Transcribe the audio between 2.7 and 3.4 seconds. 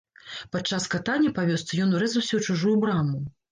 браму.